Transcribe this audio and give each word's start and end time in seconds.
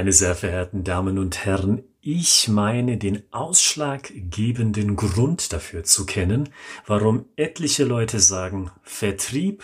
Meine 0.00 0.14
sehr 0.14 0.34
verehrten 0.34 0.82
Damen 0.82 1.18
und 1.18 1.44
Herren, 1.44 1.82
ich 2.00 2.48
meine 2.48 2.96
den 2.96 3.22
ausschlaggebenden 3.32 4.96
Grund 4.96 5.52
dafür 5.52 5.84
zu 5.84 6.06
kennen, 6.06 6.48
warum 6.86 7.26
etliche 7.36 7.84
Leute 7.84 8.18
sagen, 8.18 8.70
Vertrieb, 8.82 9.62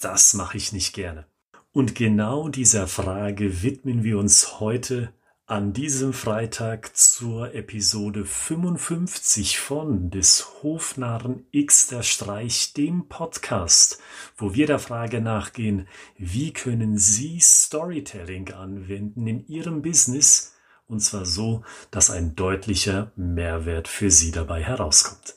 das 0.00 0.32
mache 0.32 0.56
ich 0.56 0.72
nicht 0.72 0.94
gerne. 0.94 1.26
Und 1.70 1.94
genau 1.94 2.48
dieser 2.48 2.86
Frage 2.88 3.62
widmen 3.62 4.04
wir 4.04 4.18
uns 4.18 4.58
heute 4.58 5.12
an 5.48 5.72
diesem 5.72 6.12
Freitag 6.12 6.94
zur 6.94 7.54
Episode 7.54 8.26
55 8.26 9.58
von 9.58 10.10
des 10.10 10.62
Hofnarren 10.62 11.46
X 11.52 11.86
der 11.86 12.02
Streich, 12.02 12.74
dem 12.74 13.08
Podcast, 13.08 13.98
wo 14.36 14.52
wir 14.52 14.66
der 14.66 14.78
Frage 14.78 15.22
nachgehen, 15.22 15.88
wie 16.18 16.52
können 16.52 16.98
Sie 16.98 17.40
Storytelling 17.40 18.52
anwenden 18.52 19.26
in 19.26 19.46
Ihrem 19.46 19.80
Business, 19.80 20.54
und 20.86 21.00
zwar 21.00 21.24
so, 21.24 21.64
dass 21.90 22.10
ein 22.10 22.36
deutlicher 22.36 23.12
Mehrwert 23.16 23.88
für 23.88 24.10
Sie 24.10 24.32
dabei 24.32 24.62
herauskommt. 24.62 25.36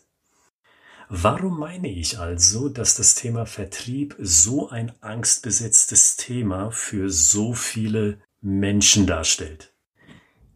Warum 1.08 1.58
meine 1.58 1.90
ich 1.90 2.20
also, 2.20 2.68
dass 2.68 2.96
das 2.96 3.16
Thema 3.16 3.46
Vertrieb 3.46 4.18
so 4.20 4.70
ein 4.70 4.92
angstbesetztes 5.00 6.18
Thema 6.18 6.70
für 6.70 7.10
so 7.10 7.54
viele 7.54 8.20
Menschen 8.42 9.08
darstellt? 9.08 9.71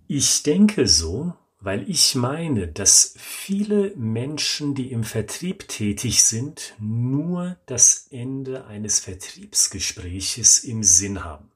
Ich 0.08 0.44
denke 0.44 0.88
so, 0.88 1.34
weil 1.60 1.90
ich 1.90 2.14
meine, 2.14 2.68
dass 2.68 3.16
viele 3.18 3.92
Menschen, 3.96 4.76
die 4.76 4.92
im 4.92 5.04
Vertrieb 5.04 5.68
tätig 5.68 6.24
sind, 6.24 6.76
nur 6.80 7.58
das 7.66 8.06
Ende 8.12 8.66
eines 8.68 9.00
Vertriebsgespräches 9.00 10.60
im 10.64 10.84
Sinn 10.84 11.24
haben. 11.24 11.50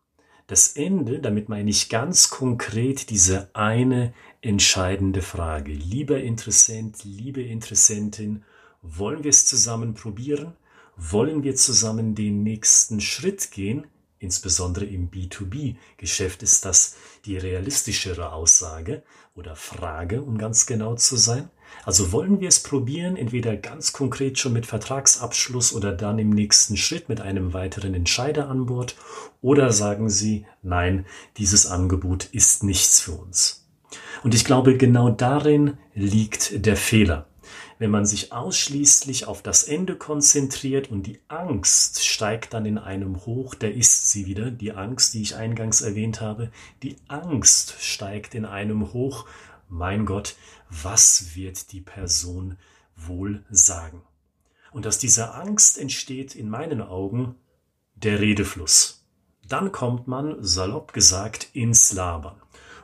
Das 0.47 0.69
Ende, 0.69 1.19
damit 1.19 1.47
meine 1.47 1.69
ich 1.69 1.89
ganz 1.89 2.31
konkret 2.31 3.11
diese 3.11 3.53
eine 3.53 4.15
entscheidende 4.41 5.21
Frage. 5.21 5.71
Lieber 5.71 6.19
Interessent, 6.19 7.03
liebe 7.03 7.43
Interessentin, 7.43 8.43
wollen 8.81 9.23
wir 9.23 9.29
es 9.29 9.45
zusammen 9.45 9.93
probieren? 9.93 10.53
Wollen 10.97 11.43
wir 11.43 11.55
zusammen 11.55 12.15
den 12.15 12.41
nächsten 12.41 12.99
Schritt 12.99 13.51
gehen? 13.51 13.85
Insbesondere 14.19 14.85
im 14.85 15.09
B2B-Geschäft 15.09 16.43
ist 16.43 16.65
das 16.65 16.97
die 17.25 17.37
realistischere 17.37 18.33
Aussage 18.33 19.01
oder 19.33 19.55
Frage, 19.55 20.21
um 20.21 20.37
ganz 20.37 20.65
genau 20.65 20.95
zu 20.95 21.15
sein. 21.15 21.49
Also 21.85 22.11
wollen 22.11 22.41
wir 22.41 22.49
es 22.49 22.61
probieren, 22.61 23.15
entweder 23.15 23.55
ganz 23.55 23.93
konkret 23.93 24.37
schon 24.37 24.51
mit 24.51 24.65
Vertragsabschluss 24.65 25.71
oder 25.71 25.93
dann 25.93 26.19
im 26.19 26.31
nächsten 26.31 26.75
Schritt 26.75 27.07
mit 27.07 27.21
einem 27.21 27.53
weiteren 27.53 27.93
Entscheider 27.93 28.49
an 28.49 28.65
Bord 28.65 28.97
oder 29.41 29.71
sagen 29.71 30.09
Sie, 30.09 30.45
nein, 30.63 31.05
dieses 31.37 31.67
Angebot 31.67 32.25
ist 32.25 32.63
nichts 32.63 32.99
für 32.99 33.13
uns. 33.13 33.67
Und 34.23 34.35
ich 34.35 34.43
glaube, 34.43 34.75
genau 34.75 35.09
darin 35.09 35.77
liegt 35.93 36.65
der 36.65 36.75
Fehler 36.75 37.28
wenn 37.79 37.91
man 37.91 38.05
sich 38.05 38.33
ausschließlich 38.33 39.25
auf 39.25 39.41
das 39.41 39.63
Ende 39.63 39.95
konzentriert 39.95 40.91
und 40.91 41.03
die 41.03 41.19
Angst 41.29 42.05
steigt 42.05 42.53
dann 42.53 42.65
in 42.65 42.77
einem 42.77 43.25
hoch, 43.25 43.55
da 43.55 43.67
ist 43.67 44.11
sie 44.11 44.25
wieder, 44.25 44.51
die 44.51 44.73
Angst, 44.73 45.13
die 45.13 45.21
ich 45.21 45.35
eingangs 45.37 45.81
erwähnt 45.81 46.19
habe, 46.19 46.51
die 46.83 46.97
Angst 47.07 47.75
steigt 47.79 48.35
in 48.35 48.45
einem 48.45 48.91
hoch, 48.91 49.25
mein 49.69 50.05
Gott, 50.05 50.35
was 50.69 51.35
wird 51.35 51.71
die 51.71 51.79
Person 51.79 52.57
wohl 52.97 53.45
sagen? 53.49 54.03
Und 54.71 54.85
aus 54.85 54.99
dieser 54.99 55.35
Angst 55.35 55.77
entsteht 55.77 56.35
in 56.35 56.49
meinen 56.49 56.81
Augen 56.81 57.35
der 57.95 58.19
Redefluss. 58.19 59.05
Dann 59.47 59.71
kommt 59.71 60.05
man, 60.05 60.43
salopp 60.43 60.91
gesagt, 60.91 61.49
ins 61.53 61.93
Labern 61.93 62.39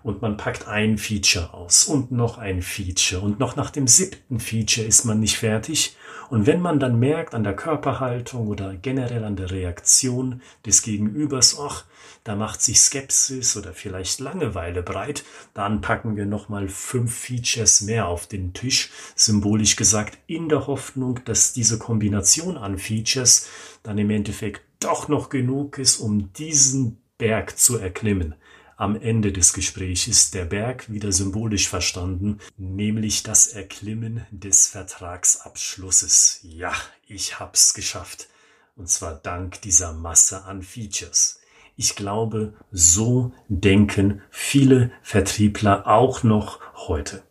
und 0.05 0.21
man 0.21 0.37
packt 0.37 0.67
ein 0.67 0.99
Feature 0.99 1.51
aus 1.55 1.85
und 1.85 2.11
noch 2.11 2.37
ein 2.37 2.61
Feature. 2.61 3.23
Und 3.23 3.39
noch 3.39 3.55
nach 3.55 3.71
dem 3.71 3.87
siebten 3.87 4.39
Feature 4.39 4.85
ist 4.85 5.03
man 5.03 5.19
nicht 5.19 5.35
fertig. 5.35 5.97
Und 6.29 6.45
wenn 6.45 6.61
man 6.61 6.79
dann 6.79 6.99
merkt 6.99 7.33
an 7.33 7.43
der 7.43 7.55
Körperhaltung 7.55 8.47
oder 8.47 8.75
generell 8.75 9.23
an 9.23 9.35
der 9.35 9.49
Reaktion 9.49 10.43
des 10.63 10.83
Gegenübers, 10.83 11.59
ach, 11.59 11.85
da 12.23 12.35
macht 12.35 12.61
sich 12.61 12.81
Skepsis 12.81 13.57
oder 13.57 13.73
vielleicht 13.73 14.19
Langeweile 14.19 14.83
breit, 14.83 15.23
dann 15.55 15.81
packen 15.81 16.15
wir 16.15 16.27
nochmal 16.27 16.67
fünf 16.67 17.11
Features 17.11 17.81
mehr 17.81 18.07
auf 18.07 18.27
den 18.27 18.53
Tisch, 18.53 18.91
symbolisch 19.15 19.75
gesagt, 19.75 20.19
in 20.27 20.49
der 20.49 20.67
Hoffnung, 20.67 21.21
dass 21.25 21.53
diese 21.53 21.79
Kombination 21.79 22.57
an 22.57 22.77
Features 22.77 23.49
dann 23.81 23.97
im 23.97 24.11
Endeffekt 24.11 24.61
doch 24.79 25.07
noch 25.07 25.29
genug 25.29 25.79
ist, 25.79 25.97
um 25.97 26.31
diesen 26.33 26.99
Berg 27.17 27.57
zu 27.57 27.79
erklimmen 27.79 28.35
am 28.77 28.99
Ende 28.99 29.31
des 29.31 29.53
Gesprächs 29.53 30.07
ist 30.07 30.33
der 30.33 30.45
Berg 30.45 30.91
wieder 30.91 31.11
symbolisch 31.11 31.69
verstanden, 31.69 32.39
nämlich 32.57 33.23
das 33.23 33.47
Erklimmen 33.47 34.25
des 34.31 34.67
Vertragsabschlusses. 34.67 36.39
Ja, 36.43 36.73
ich 37.07 37.39
hab's 37.39 37.73
geschafft. 37.73 38.27
Und 38.75 38.89
zwar 38.89 39.15
dank 39.15 39.61
dieser 39.61 39.93
Masse 39.93 40.43
an 40.43 40.61
Features. 40.61 41.39
Ich 41.77 41.95
glaube, 41.95 42.53
so 42.71 43.31
denken 43.47 44.21
viele 44.29 44.91
Vertriebler 45.01 45.87
auch 45.87 46.23
noch 46.23 46.59
heute. 46.87 47.23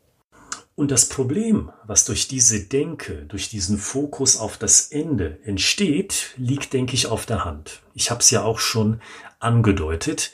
Und 0.77 0.91
das 0.91 1.09
Problem, 1.09 1.71
was 1.87 2.05
durch 2.05 2.27
diese 2.27 2.65
Denke, 2.65 3.27
durch 3.27 3.49
diesen 3.49 3.79
Fokus 3.79 4.39
auf 4.39 4.57
das 4.57 4.89
Ende 4.89 5.39
entsteht, 5.45 6.35
liegt, 6.37 6.73
denke 6.73 6.95
ich, 6.95 7.07
auf 7.07 7.27
der 7.27 7.45
Hand. 7.45 7.83
Ich 7.95 8.11
habe 8.11 8.21
es 8.21 8.31
ja 8.31 8.43
auch 8.43 8.59
schon 8.59 9.01
angedeutet. 9.39 10.33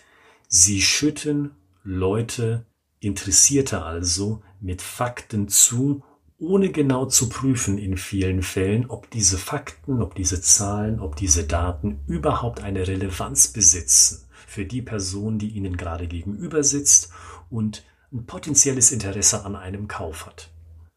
Sie 0.52 0.82
schütten 0.82 1.52
Leute, 1.84 2.66
Interessierte 2.98 3.84
also, 3.84 4.42
mit 4.60 4.82
Fakten 4.82 5.46
zu, 5.46 6.02
ohne 6.38 6.70
genau 6.70 7.06
zu 7.06 7.28
prüfen 7.28 7.78
in 7.78 7.96
vielen 7.96 8.42
Fällen, 8.42 8.90
ob 8.90 9.08
diese 9.12 9.38
Fakten, 9.38 10.02
ob 10.02 10.16
diese 10.16 10.42
Zahlen, 10.42 10.98
ob 10.98 11.14
diese 11.14 11.44
Daten 11.44 12.00
überhaupt 12.08 12.64
eine 12.64 12.88
Relevanz 12.88 13.46
besitzen 13.46 14.26
für 14.48 14.64
die 14.64 14.82
Person, 14.82 15.38
die 15.38 15.50
ihnen 15.50 15.76
gerade 15.76 16.08
gegenüber 16.08 16.64
sitzt 16.64 17.12
und 17.48 17.84
ein 18.12 18.26
potenzielles 18.26 18.90
Interesse 18.90 19.44
an 19.44 19.54
einem 19.54 19.86
Kauf 19.86 20.26
hat. 20.26 20.50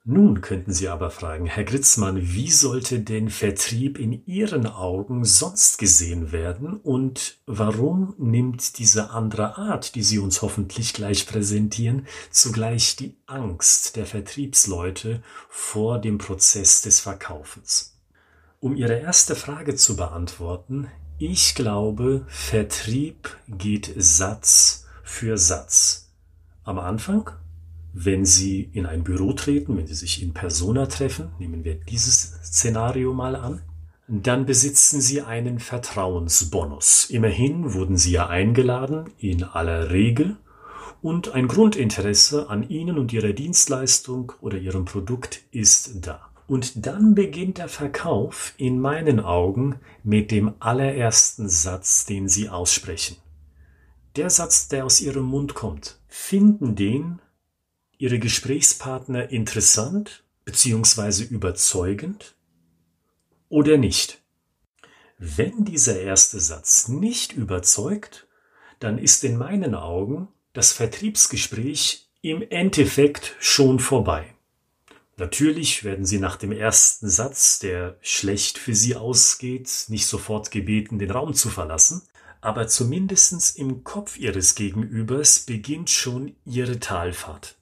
Nun 0.05 0.41
könnten 0.41 0.73
Sie 0.73 0.89
aber 0.89 1.11
fragen, 1.11 1.45
Herr 1.45 1.63
Gritzmann, 1.63 2.17
wie 2.21 2.51
sollte 2.51 2.99
denn 2.99 3.29
Vertrieb 3.29 3.97
in 3.97 4.25
Ihren 4.25 4.67
Augen 4.67 5.23
sonst 5.23 5.77
gesehen 5.77 6.33
werden 6.33 6.75
und 6.75 7.37
warum 7.45 8.13
nimmt 8.17 8.79
diese 8.79 9.11
andere 9.11 9.57
Art, 9.57 9.95
die 9.95 10.03
Sie 10.03 10.19
uns 10.19 10.41
hoffentlich 10.41 10.93
gleich 10.93 11.25
präsentieren, 11.25 12.05
zugleich 12.31 12.97
die 12.97 13.15
Angst 13.27 13.95
der 13.95 14.05
Vertriebsleute 14.05 15.23
vor 15.47 15.99
dem 15.99 16.17
Prozess 16.17 16.81
des 16.81 16.99
Verkaufens? 16.99 17.97
Um 18.59 18.75
Ihre 18.75 18.99
erste 18.99 19.35
Frage 19.35 19.75
zu 19.75 19.95
beantworten, 19.95 20.89
ich 21.17 21.55
glaube, 21.55 22.25
Vertrieb 22.27 23.37
geht 23.47 23.93
Satz 23.95 24.85
für 25.01 25.37
Satz. 25.37 26.11
Am 26.65 26.77
Anfang 26.77 27.31
wenn 27.93 28.25
Sie 28.25 28.69
in 28.73 28.85
ein 28.85 29.03
Büro 29.03 29.33
treten, 29.33 29.77
wenn 29.77 29.87
Sie 29.87 29.93
sich 29.93 30.21
in 30.23 30.33
Persona 30.33 30.87
treffen, 30.87 31.29
nehmen 31.39 31.63
wir 31.63 31.75
dieses 31.75 32.33
Szenario 32.43 33.13
mal 33.13 33.35
an, 33.35 33.61
dann 34.07 34.45
besitzen 34.45 34.99
Sie 34.99 35.21
einen 35.21 35.59
Vertrauensbonus. 35.59 37.09
Immerhin 37.09 37.73
wurden 37.73 37.95
Sie 37.95 38.11
ja 38.11 38.27
eingeladen, 38.27 39.11
in 39.17 39.43
aller 39.43 39.91
Regel, 39.91 40.37
und 41.01 41.33
ein 41.33 41.47
Grundinteresse 41.47 42.49
an 42.49 42.67
Ihnen 42.67 42.97
und 42.97 43.13
Ihrer 43.13 43.33
Dienstleistung 43.33 44.31
oder 44.41 44.57
Ihrem 44.57 44.85
Produkt 44.85 45.41
ist 45.51 46.07
da. 46.07 46.29
Und 46.47 46.85
dann 46.85 47.13
beginnt 47.13 47.57
der 47.57 47.69
Verkauf 47.69 48.53
in 48.57 48.79
meinen 48.79 49.19
Augen 49.19 49.79
mit 50.03 50.31
dem 50.31 50.53
allerersten 50.59 51.47
Satz, 51.47 52.05
den 52.05 52.27
Sie 52.27 52.49
aussprechen. 52.49 53.17
Der 54.15 54.29
Satz, 54.29 54.67
der 54.67 54.85
aus 54.85 55.01
Ihrem 55.01 55.25
Mund 55.25 55.55
kommt. 55.55 55.99
Finden 56.07 56.75
den 56.75 57.19
Ihre 58.03 58.19
Gesprächspartner 58.19 59.29
interessant 59.29 60.25
bzw. 60.43 61.23
überzeugend 61.23 62.35
oder 63.47 63.77
nicht? 63.77 64.21
Wenn 65.17 65.63
dieser 65.63 66.01
erste 66.01 66.41
Satz 66.41 66.89
nicht 66.89 67.31
überzeugt, 67.31 68.27
dann 68.79 68.97
ist 68.97 69.23
in 69.23 69.37
meinen 69.37 69.73
Augen 69.73 70.27
das 70.51 70.73
Vertriebsgespräch 70.73 72.09
im 72.21 72.41
Endeffekt 72.41 73.37
schon 73.39 73.79
vorbei. 73.79 74.35
Natürlich 75.15 75.85
werden 75.85 76.05
Sie 76.05 76.19
nach 76.19 76.35
dem 76.35 76.51
ersten 76.51 77.07
Satz, 77.07 77.59
der 77.59 77.95
schlecht 78.01 78.57
für 78.57 78.75
Sie 78.75 78.97
ausgeht, 78.97 79.85
nicht 79.87 80.07
sofort 80.07 80.51
gebeten, 80.51 80.99
den 80.99 81.11
Raum 81.11 81.35
zu 81.35 81.49
verlassen, 81.49 82.01
aber 82.41 82.67
zumindest 82.67 83.57
im 83.57 83.85
Kopf 83.85 84.17
Ihres 84.17 84.55
Gegenübers 84.55 85.39
beginnt 85.39 85.89
schon 85.89 86.35
Ihre 86.43 86.81
Talfahrt. 86.81 87.55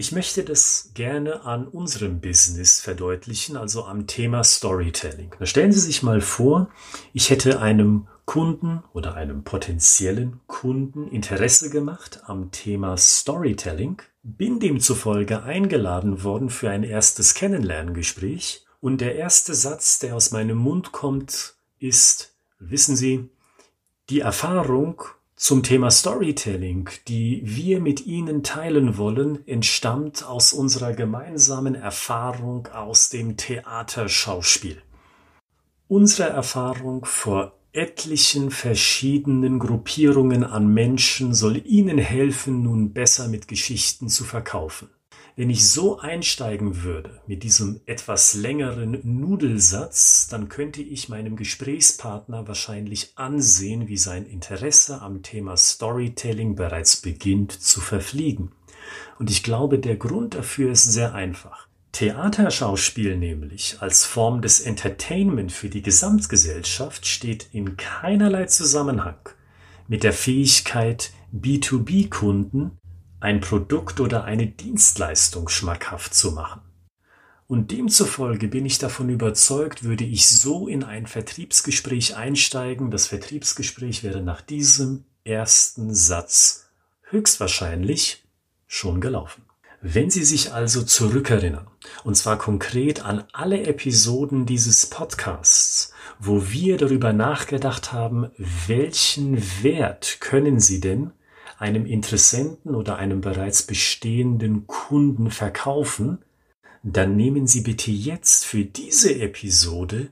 Ich 0.00 0.12
möchte 0.12 0.44
das 0.44 0.92
gerne 0.94 1.44
an 1.44 1.66
unserem 1.66 2.20
Business 2.20 2.78
verdeutlichen, 2.78 3.56
also 3.56 3.84
am 3.84 4.06
Thema 4.06 4.44
Storytelling. 4.44 5.34
Da 5.40 5.44
stellen 5.44 5.72
Sie 5.72 5.80
sich 5.80 6.04
mal 6.04 6.20
vor, 6.20 6.70
ich 7.12 7.30
hätte 7.30 7.60
einem 7.60 8.06
Kunden 8.24 8.84
oder 8.92 9.16
einem 9.16 9.42
potenziellen 9.42 10.38
Kunden 10.46 11.08
Interesse 11.08 11.68
gemacht 11.68 12.20
am 12.26 12.52
Thema 12.52 12.96
Storytelling, 12.96 14.00
bin 14.22 14.60
demzufolge 14.60 15.42
eingeladen 15.42 16.22
worden 16.22 16.48
für 16.48 16.70
ein 16.70 16.84
erstes 16.84 17.34
Kennenlerngespräch 17.34 18.64
und 18.80 19.00
der 19.00 19.16
erste 19.16 19.52
Satz, 19.52 19.98
der 19.98 20.14
aus 20.14 20.30
meinem 20.30 20.58
Mund 20.58 20.92
kommt, 20.92 21.56
ist, 21.80 22.36
wissen 22.60 22.94
Sie, 22.94 23.30
die 24.10 24.20
Erfahrung 24.20 25.02
zum 25.38 25.62
Thema 25.62 25.92
Storytelling, 25.92 26.90
die 27.06 27.40
wir 27.44 27.80
mit 27.80 28.04
Ihnen 28.06 28.42
teilen 28.42 28.98
wollen, 28.98 29.46
entstammt 29.46 30.26
aus 30.26 30.52
unserer 30.52 30.92
gemeinsamen 30.94 31.76
Erfahrung 31.76 32.66
aus 32.66 33.08
dem 33.08 33.36
Theaterschauspiel. 33.36 34.82
Unsere 35.86 36.30
Erfahrung 36.30 37.04
vor 37.04 37.52
etlichen 37.72 38.50
verschiedenen 38.50 39.60
Gruppierungen 39.60 40.42
an 40.42 40.66
Menschen 40.66 41.32
soll 41.34 41.62
Ihnen 41.64 41.98
helfen, 41.98 42.64
nun 42.64 42.92
besser 42.92 43.28
mit 43.28 43.46
Geschichten 43.46 44.08
zu 44.08 44.24
verkaufen. 44.24 44.90
Wenn 45.38 45.50
ich 45.50 45.70
so 45.70 46.00
einsteigen 46.00 46.82
würde 46.82 47.20
mit 47.28 47.44
diesem 47.44 47.80
etwas 47.86 48.34
längeren 48.34 48.98
Nudelsatz, 49.04 50.26
dann 50.28 50.48
könnte 50.48 50.82
ich 50.82 51.08
meinem 51.08 51.36
Gesprächspartner 51.36 52.48
wahrscheinlich 52.48 53.12
ansehen, 53.14 53.86
wie 53.86 53.98
sein 53.98 54.26
Interesse 54.26 55.00
am 55.00 55.22
Thema 55.22 55.56
Storytelling 55.56 56.56
bereits 56.56 56.96
beginnt 56.96 57.52
zu 57.52 57.80
verfliegen. 57.80 58.50
Und 59.20 59.30
ich 59.30 59.44
glaube, 59.44 59.78
der 59.78 59.94
Grund 59.94 60.34
dafür 60.34 60.72
ist 60.72 60.90
sehr 60.90 61.14
einfach. 61.14 61.68
Theaterschauspiel 61.92 63.16
nämlich 63.16 63.76
als 63.78 64.04
Form 64.04 64.42
des 64.42 64.58
Entertainment 64.58 65.52
für 65.52 65.68
die 65.68 65.82
Gesamtgesellschaft 65.82 67.06
steht 67.06 67.46
in 67.52 67.76
keinerlei 67.76 68.46
Zusammenhang 68.46 69.20
mit 69.86 70.02
der 70.02 70.14
Fähigkeit, 70.14 71.12
B2B-Kunden 71.32 72.72
ein 73.20 73.40
Produkt 73.40 74.00
oder 74.00 74.24
eine 74.24 74.46
Dienstleistung 74.46 75.48
schmackhaft 75.48 76.14
zu 76.14 76.32
machen. 76.32 76.60
Und 77.46 77.70
demzufolge 77.70 78.46
bin 78.48 78.66
ich 78.66 78.78
davon 78.78 79.08
überzeugt, 79.08 79.82
würde 79.82 80.04
ich 80.04 80.28
so 80.28 80.68
in 80.68 80.84
ein 80.84 81.06
Vertriebsgespräch 81.06 82.14
einsteigen, 82.14 82.90
das 82.90 83.06
Vertriebsgespräch 83.06 84.04
wäre 84.04 84.20
nach 84.20 84.42
diesem 84.42 85.04
ersten 85.24 85.94
Satz 85.94 86.68
höchstwahrscheinlich 87.04 88.24
schon 88.66 89.00
gelaufen. 89.00 89.42
Wenn 89.80 90.10
Sie 90.10 90.24
sich 90.24 90.52
also 90.52 90.82
zurückerinnern, 90.82 91.68
und 92.04 92.16
zwar 92.16 92.36
konkret 92.36 93.04
an 93.04 93.24
alle 93.32 93.62
Episoden 93.62 94.44
dieses 94.44 94.86
Podcasts, 94.86 95.92
wo 96.18 96.50
wir 96.50 96.76
darüber 96.76 97.12
nachgedacht 97.12 97.92
haben, 97.92 98.30
welchen 98.66 99.40
Wert 99.62 100.18
können 100.20 100.60
Sie 100.60 100.80
denn 100.80 101.12
einem 101.58 101.86
Interessenten 101.86 102.74
oder 102.74 102.96
einem 102.96 103.20
bereits 103.20 103.64
bestehenden 103.64 104.66
Kunden 104.66 105.30
verkaufen, 105.30 106.18
dann 106.82 107.16
nehmen 107.16 107.46
Sie 107.46 107.62
bitte 107.62 107.90
jetzt 107.90 108.44
für 108.44 108.64
diese 108.64 109.20
Episode 109.20 110.10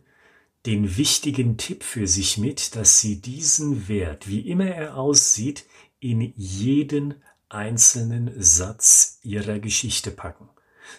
den 0.67 0.97
wichtigen 0.97 1.57
Tipp 1.57 1.85
für 1.85 2.09
sich 2.09 2.39
mit, 2.39 2.75
dass 2.75 3.01
Sie 3.01 3.21
diesen 3.21 3.87
Wert, 3.89 4.29
wie 4.29 4.41
immer 4.41 4.67
er 4.67 4.97
aussieht, 4.97 5.65
in 6.01 6.33
jeden 6.37 7.15
einzelnen 7.49 8.33
Satz 8.43 9.21
Ihrer 9.23 9.61
Geschichte 9.61 10.11
packen. 10.11 10.49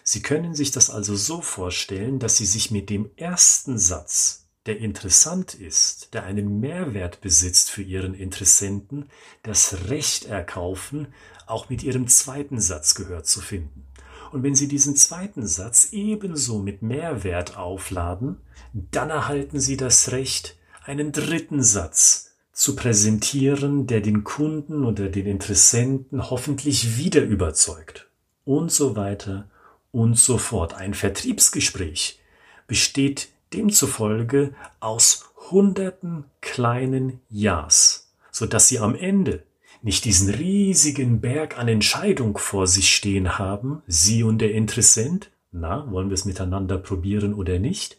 Sie 0.02 0.22
können 0.22 0.54
sich 0.54 0.70
das 0.70 0.88
also 0.88 1.14
so 1.16 1.42
vorstellen, 1.42 2.18
dass 2.18 2.38
Sie 2.38 2.46
sich 2.46 2.70
mit 2.70 2.88
dem 2.88 3.10
ersten 3.16 3.78
Satz 3.78 4.47
der 4.68 4.78
interessant 4.78 5.54
ist, 5.54 6.12
der 6.12 6.24
einen 6.24 6.60
Mehrwert 6.60 7.22
besitzt 7.22 7.70
für 7.70 7.82
Ihren 7.82 8.12
Interessenten, 8.12 9.06
das 9.42 9.88
Recht 9.88 10.26
erkaufen, 10.26 11.08
auch 11.46 11.70
mit 11.70 11.82
Ihrem 11.82 12.06
zweiten 12.06 12.60
Satz 12.60 12.94
gehört 12.94 13.26
zu 13.26 13.40
finden. 13.40 13.86
Und 14.30 14.42
wenn 14.42 14.54
Sie 14.54 14.68
diesen 14.68 14.94
zweiten 14.94 15.46
Satz 15.46 15.88
ebenso 15.92 16.58
mit 16.58 16.82
Mehrwert 16.82 17.56
aufladen, 17.56 18.36
dann 18.74 19.08
erhalten 19.08 19.58
Sie 19.58 19.78
das 19.78 20.12
Recht, 20.12 20.58
einen 20.84 21.12
dritten 21.12 21.62
Satz 21.62 22.36
zu 22.52 22.76
präsentieren, 22.76 23.86
der 23.86 24.02
den 24.02 24.22
Kunden 24.22 24.84
oder 24.84 25.08
den 25.08 25.26
Interessenten 25.26 26.28
hoffentlich 26.28 26.98
wieder 26.98 27.22
überzeugt. 27.22 28.06
Und 28.44 28.70
so 28.70 28.96
weiter 28.96 29.48
und 29.92 30.18
so 30.18 30.36
fort. 30.36 30.74
Ein 30.74 30.92
Vertriebsgespräch 30.92 32.20
besteht 32.66 33.28
demzufolge 33.52 34.54
aus 34.80 35.30
hunderten 35.50 36.24
kleinen 36.40 37.20
Ja's, 37.30 38.12
so 38.30 38.46
dass 38.46 38.68
sie 38.68 38.78
am 38.78 38.94
Ende 38.94 39.44
nicht 39.82 40.04
diesen 40.04 40.30
riesigen 40.30 41.20
Berg 41.20 41.58
an 41.58 41.68
Entscheidung 41.68 42.36
vor 42.38 42.66
sich 42.66 42.94
stehen 42.94 43.38
haben, 43.38 43.82
Sie 43.86 44.22
und 44.22 44.38
der 44.38 44.52
Interessent, 44.52 45.30
na, 45.52 45.90
wollen 45.90 46.10
wir 46.10 46.14
es 46.14 46.24
miteinander 46.24 46.78
probieren 46.78 47.32
oder 47.34 47.58
nicht, 47.58 47.96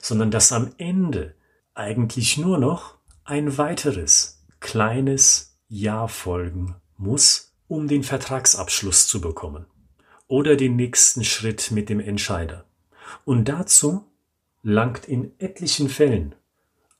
sondern 0.00 0.30
dass 0.30 0.52
am 0.52 0.72
Ende 0.76 1.34
eigentlich 1.74 2.36
nur 2.36 2.58
noch 2.58 2.96
ein 3.24 3.56
weiteres 3.56 4.44
kleines 4.60 5.56
Ja 5.68 6.08
folgen 6.08 6.76
muss, 6.98 7.52
um 7.68 7.88
den 7.88 8.02
Vertragsabschluss 8.02 9.06
zu 9.08 9.20
bekommen 9.20 9.66
oder 10.28 10.56
den 10.56 10.76
nächsten 10.76 11.24
Schritt 11.24 11.70
mit 11.70 11.88
dem 11.88 12.00
Entscheider. 12.00 12.64
Und 13.24 13.48
dazu 13.48 14.04
langt 14.64 15.04
in 15.04 15.38
etlichen 15.38 15.88
Fällen 15.88 16.34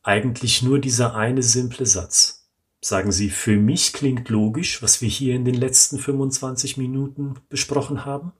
eigentlich 0.03 0.63
nur 0.63 0.79
dieser 0.79 1.17
eine 1.17 1.43
simple 1.43 1.87
Satz. 1.87 2.47
Sagen 2.83 3.11
Sie, 3.11 3.31
für 3.31 3.57
mich 3.57 3.95
klingt 3.95 4.29
logisch, 4.29 4.83
was 4.83 5.01
wir 5.01 5.09
hier 5.09 5.35
in 5.35 5.47
den 5.47 5.55
letzten 5.55 5.99
25 5.99 6.77
Minuten 6.77 7.37
besprochen 7.49 8.05
haben? 8.05 8.33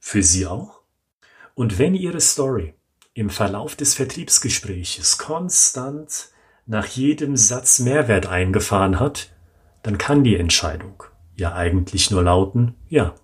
Für 0.00 0.22
Sie 0.22 0.46
auch? 0.46 0.80
Und 1.54 1.78
wenn 1.78 1.94
Ihre 1.94 2.22
Story 2.22 2.72
im 3.12 3.28
Verlauf 3.28 3.76
des 3.76 3.92
Vertriebsgespräches 3.92 5.18
konstant 5.18 6.30
nach 6.64 6.86
jedem 6.86 7.36
Satz 7.36 7.80
Mehrwert 7.80 8.26
eingefahren 8.26 8.98
hat, 8.98 9.30
dann 9.82 9.98
kann 9.98 10.24
die 10.24 10.36
Entscheidung 10.36 11.04
ja 11.36 11.54
eigentlich 11.54 12.10
nur 12.10 12.22
lauten, 12.22 12.74
ja, 12.88 13.14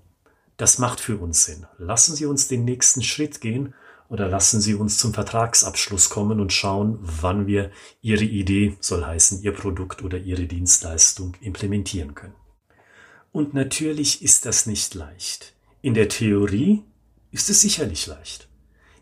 das 0.59 0.79
macht 0.79 1.01
für 1.01 1.17
uns 1.17 1.47
Sinn. 1.47 1.67
Lassen 1.79 2.15
Sie 2.15 2.27
uns 2.27 2.47
den 2.49 2.67
nächsten 2.67 3.03
Schritt 3.03 3.41
gehen 3.41 3.73
oder 4.11 4.29
lassen 4.29 4.61
Sie 4.61 4.75
uns 4.75 4.99
zum 4.99 5.15
Vertragsabschluss 5.15 6.11
kommen 6.11 6.41
und 6.41 6.53
schauen, 6.53 6.99
wann 7.01 7.47
wir 7.47 7.71
Ihre 8.03 8.25
Idee, 8.25 8.77
soll 8.81 9.07
heißen 9.07 9.41
Ihr 9.43 9.53
Produkt 9.53 10.03
oder 10.03 10.19
Ihre 10.19 10.47
Dienstleistung 10.47 11.37
implementieren 11.41 12.15
können. 12.15 12.35
Und 13.33 13.55
natürlich 13.55 14.23
ist 14.23 14.45
das 14.45 14.67
nicht 14.67 14.95
leicht. 14.95 15.55
In 15.81 15.95
der 15.95 16.09
Theorie 16.09 16.83
ist 17.31 17.49
es 17.49 17.61
sicherlich 17.61 18.09
leicht. 18.09 18.49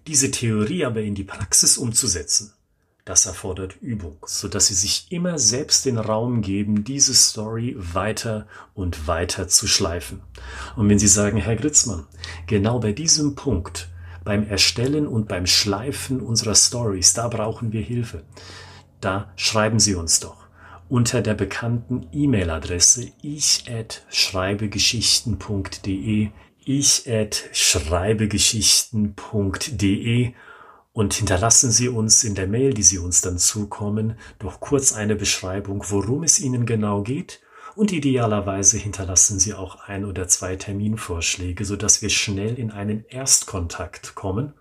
Diese 0.06 0.30
Theorie 0.30 0.84
aber 0.84 1.00
in 1.00 1.14
die 1.14 1.24
Praxis 1.24 1.78
umzusetzen, 1.78 2.52
das 3.06 3.24
erfordert 3.24 3.80
Übung, 3.80 4.18
so 4.26 4.46
dass 4.46 4.66
Sie 4.66 4.74
sich 4.74 5.10
immer 5.10 5.38
selbst 5.38 5.86
den 5.86 5.96
Raum 5.96 6.42
geben, 6.42 6.84
diese 6.84 7.14
Story 7.14 7.74
weiter 7.78 8.46
und 8.74 9.06
weiter 9.06 9.48
zu 9.48 9.66
schleifen. 9.66 10.20
Und 10.76 10.90
wenn 10.90 10.98
Sie 10.98 11.08
sagen, 11.08 11.38
Herr 11.38 11.56
Gritzmann, 11.56 12.06
genau 12.46 12.78
bei 12.78 12.92
diesem 12.92 13.34
Punkt 13.34 13.88
beim 14.28 14.46
Erstellen 14.46 15.06
und 15.06 15.26
beim 15.26 15.46
Schleifen 15.46 16.20
unserer 16.20 16.54
Stories, 16.54 17.14
da 17.14 17.28
brauchen 17.28 17.72
wir 17.72 17.80
Hilfe. 17.80 18.24
Da 19.00 19.32
schreiben 19.36 19.80
Sie 19.80 19.94
uns 19.94 20.20
doch 20.20 20.36
unter 20.90 21.22
der 21.22 21.32
bekannten 21.32 22.06
E-Mail-Adresse 22.12 23.10
ich 23.22 23.64
at 23.70 24.04
schreibegeschichten.de 24.10 26.28
ich 26.62 27.10
at 27.10 27.48
schreibegeschichten.de 27.52 30.32
und 30.92 31.14
hinterlassen 31.14 31.70
Sie 31.70 31.88
uns 31.88 32.22
in 32.22 32.34
der 32.34 32.48
Mail, 32.48 32.74
die 32.74 32.82
Sie 32.82 32.98
uns 32.98 33.22
dann 33.22 33.38
zukommen, 33.38 34.18
doch 34.40 34.60
kurz 34.60 34.92
eine 34.92 35.16
Beschreibung, 35.16 35.82
worum 35.88 36.22
es 36.22 36.38
Ihnen 36.38 36.66
genau 36.66 37.00
geht 37.00 37.40
und 37.78 37.92
idealerweise 37.92 38.76
hinterlassen 38.76 39.38
Sie 39.38 39.54
auch 39.54 39.86
ein 39.86 40.04
oder 40.04 40.26
zwei 40.26 40.56
Terminvorschläge, 40.56 41.64
sodass 41.64 42.02
wir 42.02 42.10
schnell 42.10 42.58
in 42.58 42.72
einen 42.72 43.04
Erstkontakt 43.06 44.16
kommen, 44.16 44.52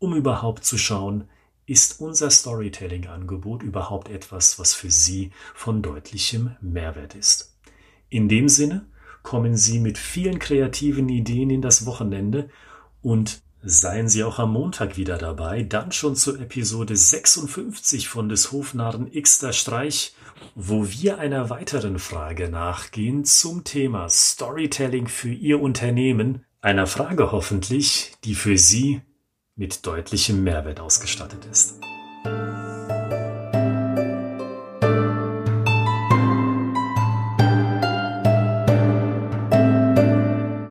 um 0.00 0.16
überhaupt 0.16 0.64
zu 0.64 0.76
schauen, 0.76 1.28
ist 1.66 2.00
unser 2.00 2.28
Storytelling-Angebot 2.28 3.62
überhaupt 3.62 4.08
etwas, 4.08 4.58
was 4.58 4.74
für 4.74 4.90
Sie 4.90 5.30
von 5.54 5.80
deutlichem 5.80 6.56
Mehrwert 6.60 7.14
ist. 7.14 7.56
In 8.08 8.28
dem 8.28 8.48
Sinne 8.48 8.86
kommen 9.22 9.56
Sie 9.56 9.78
mit 9.78 9.96
vielen 9.96 10.40
kreativen 10.40 11.08
Ideen 11.08 11.50
in 11.50 11.62
das 11.62 11.86
Wochenende 11.86 12.50
und 13.00 13.42
Seien 13.68 14.08
Sie 14.08 14.22
auch 14.22 14.38
am 14.38 14.52
Montag 14.52 14.96
wieder 14.96 15.18
dabei, 15.18 15.64
dann 15.64 15.90
schon 15.90 16.14
zur 16.14 16.38
Episode 16.40 16.94
56 16.94 18.06
von 18.06 18.28
des 18.28 18.52
Hofnarren 18.52 19.10
Xter 19.10 19.52
Streich, 19.52 20.14
wo 20.54 20.88
wir 20.88 21.18
einer 21.18 21.50
weiteren 21.50 21.98
Frage 21.98 22.48
nachgehen 22.48 23.24
zum 23.24 23.64
Thema 23.64 24.08
Storytelling 24.08 25.08
für 25.08 25.32
Ihr 25.32 25.60
Unternehmen, 25.60 26.44
einer 26.60 26.86
Frage 26.86 27.32
hoffentlich, 27.32 28.12
die 28.22 28.36
für 28.36 28.56
Sie 28.56 29.00
mit 29.56 29.84
deutlichem 29.84 30.44
Mehrwert 30.44 30.78
ausgestattet 30.78 31.44
ist. 31.50 31.80